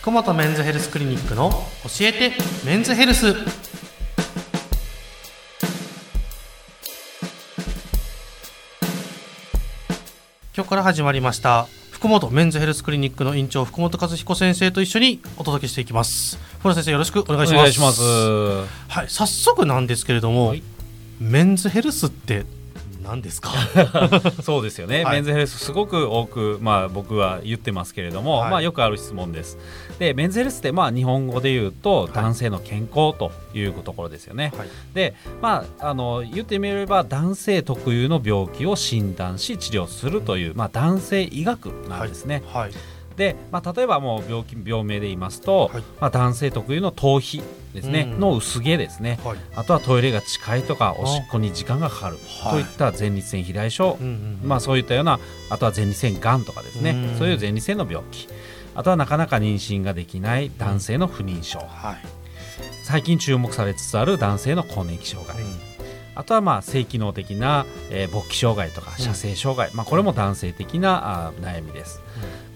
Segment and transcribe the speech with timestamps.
[0.00, 2.32] 福本メンズヘルスクリニックの教えて
[2.64, 3.34] メンズヘルス。
[10.56, 16.38] 今日から始まりました福本メンズヘルスクリニックの院長福本和彦先生と一緒にお届けしていきます。
[16.60, 17.54] 福本先生よろしくお願いします。
[17.54, 18.02] お願いします。
[18.88, 20.62] はい早速なんですけれども、はい。
[21.18, 22.46] メンズヘルスって
[23.08, 23.50] 何ですか？
[24.44, 25.14] そうですよね、はい。
[25.14, 28.50] メンズヘルスすごく多く、まあ、僕は言ってますけれども、はい。
[28.50, 29.56] まあ、よくある質問です。
[29.98, 34.68] でメンズヘルスって、まあ、日本語で言うと男性の健康というところですよね、はい。
[34.94, 42.70] で、まあ、あの言ってみれば男性特有の病気を診断し治療するという、まあ、男性医学なんですね、はい
[43.18, 45.82] で、まあ、例えばもう病気病名で言いますと、はい。
[46.00, 47.42] まあ、男性特有の頭皮
[47.74, 48.20] ですね、うん。
[48.20, 49.18] の薄毛ですね。
[49.24, 49.38] はい。
[49.56, 52.18] あとはトイレが近いとかおしっこに時間がかかる。
[52.42, 52.52] はい。
[52.52, 53.98] といった前立腺肥大症、
[54.42, 55.18] まあ、そういったような
[55.50, 57.18] あとは前立腺がんとかですね、うん。
[57.18, 58.28] そういう前立腺の病気。
[58.74, 61.58] あとはなかなか妊娠ができない男性の不妊症。
[61.58, 61.96] はい。
[62.84, 65.36] 最近注目されつつある男性の更年期障害、
[66.18, 69.04] あとはまあ性機能的な、えー勃起障害とかうん。
[69.04, 72.02] 射精障害、まあ、これも男性的なあー悩みです、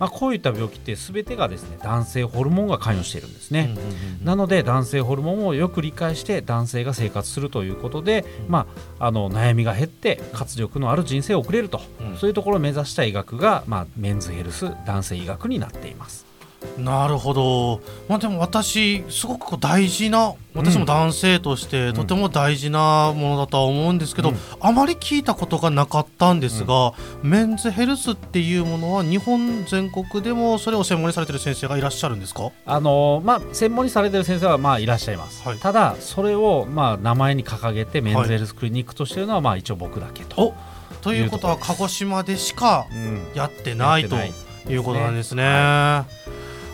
[0.00, 8.66] まあ、こういった病気って全てがですね男性ホルモンが関与しているんですね、うんうんうんなので男性ホルモンをよく理解して男性が生活するということで、ま
[8.98, 12.16] あ、あの悩みが減って活力のある人生を送れると、うん。
[12.16, 16.31] そういうところを目指した医学が、まあ、メンズヘルス男性医学になっています。
[16.78, 21.94] なるほど、まあ、でも私すごくこう大事な私も男性としてん。
[21.94, 24.36] とても大事なものだとは思うんですけど、うん。
[24.60, 32.50] あまり聞いたことがなかったんですが、メンズヘルスっていうものは日本全国でもそれを専門にされてる先生がいらっしゃるんですか？
[32.66, 35.58] あのまあ、専門にされている先生はまあいらっしゃいます、はい。
[35.58, 40.54] ただそれをまあ名前に掲げてメンズヘルスクリニックとしているのはまあ一応僕だけと、お
[41.00, 44.42] ということは鹿児島でしかうんやってないとやってない。
[44.68, 46.04] いうことなんですね。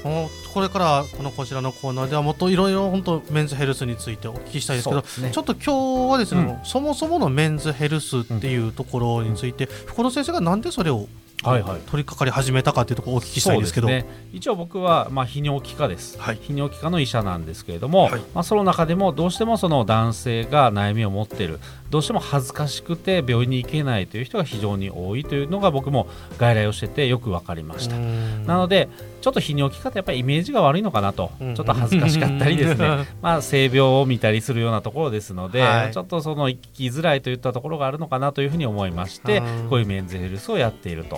[0.03, 5.31] これからこのこちらのコーナーではもっといろいろ本当メンズヘルスについてお聞きしたいですけどね。
[5.33, 6.65] ちょっと今日はですね、うん。
[6.65, 11.07] そもそものメンズヘルスっていうところについて、福野先生がなんでそれを
[11.45, 11.81] はいはい。
[11.83, 13.87] 取り掛かり始めたかっていうところをお聞きしたいんですけど。
[13.87, 16.39] ね、一応僕は、まあ、泌尿器科です、はい。
[16.39, 18.21] 泌尿器科の医者なんですけれども、はい。
[18.35, 21.61] まあ、その中でもどうしてもその男性が悩みを持っている。
[21.91, 26.07] どうしても恥ずかしくて病院に行けないという人が非常に多いというのが僕も
[26.37, 27.97] 外来をしててよく分かりました。
[27.97, 28.89] なので
[29.21, 31.55] ちょっと泌尿器科ってやっぱりイメージが悪いのかなと、うん。
[31.55, 33.07] ちょっと恥ずかしかったりですね。
[33.21, 35.93] まあ性病を見たりするようなところですので、はい。
[35.93, 39.69] ちょっとその生きづらいといったところがあるのかなというふうに思いましてうん。
[39.71, 41.17] こういうメンズヘルスをやっていると。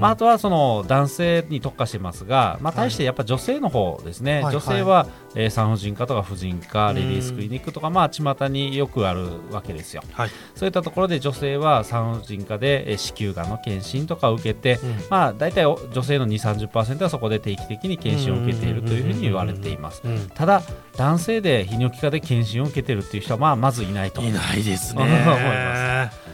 [0.00, 6.96] まあ、あとはその男性に特化してますが、まあ、対してやっぱ女性の方ですね、はい女性は、えー産婦人科とか婦人科うん。
[6.96, 10.02] レディースクリニックとかまあ巷によくあるわけですよ。
[10.12, 10.30] はい。
[10.54, 14.96] そういったところで女性は産婦人科で、えー子宮がんの検診とかを受けて、うん。
[15.10, 20.02] まあ、大体お女性の2 3 0はそこで定期的に検診を受けているというふうに言われています。
[20.04, 20.62] うんただ
[20.96, 24.20] 男性で泌尿器科で検診を受けているっていう人はまあまずいないと。
[24.20, 25.02] いないですね。
[25.06, 25.76] 思いま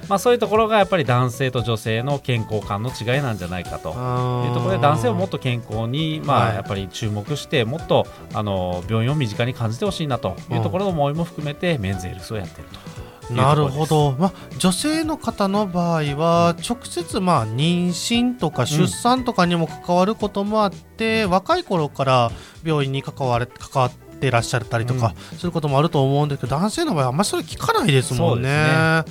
[0.09, 3.93] まあ、そういうところがやっぱり男性と女性の健康観の違いなんじゃないかと。
[3.93, 6.51] というところで男性をもっと健康に、まはい。
[6.53, 10.37] あ、やっぱり注目してもっとあの病院を身近に感じてほしいなと。
[10.51, 10.57] い。
[10.57, 12.95] うところの思いも含めてメンズヘルスをやっていると。
[13.31, 22.31] なるほど、まあ、女性の方の場合は直接まあ妊娠とか出産とかにも関わることもあって、若い頃から
[22.65, 23.93] 病院に関われ関わっ
[24.25, 29.05] てらっしゃったりとかすることもあると思うんですけど、男性の場合はあんまりそれ聞かないですもんね。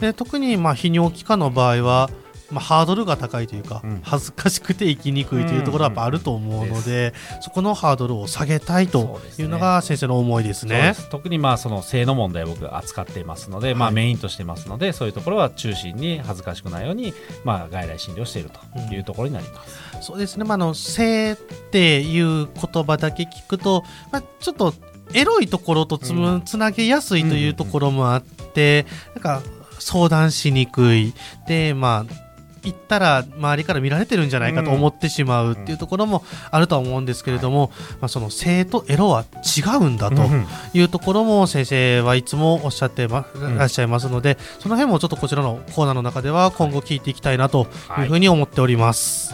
[0.00, 2.10] で特にまあ泌尿器科の場合は
[2.54, 4.00] まあ、ハードルが高いというか、うん。
[4.02, 10.74] 恥ずかしくて生きにくいというところはあると思うので、そこのハードルを下げたいというのが先生の思いですね。
[10.82, 10.94] で。
[10.94, 11.08] す。
[11.08, 20.06] 特にまあその性の問題を僕扱っていますので、まあ、はいメインとしてますのでそういうところは中心に恥ずかしくないように、まあ、外来診療しているというところになります。
[20.06, 24.74] そうですね、まあ、あの性っていう言葉だけ聞くと、まあ、ちょっと
[25.12, 26.42] エロいところとつ,、うん。
[26.44, 29.42] つなげやすいというところもあって、なんか
[29.78, 31.14] 相談しにくい。
[31.46, 32.24] でまあ
[32.64, 37.70] 言ったら周りから見られてるんじゃないかと思ってしまうっていうところもあるとは思うんですけれども、
[38.00, 39.24] まあ、その性とエロは
[39.56, 47.66] 違うんだとうんいうところも先生はいつもおっしゃってまんらっしゃいますので、その辺もちょっとこちらのコーナーの中では今後聞いていきたいなと
[47.98, 49.33] いうふうに思っております。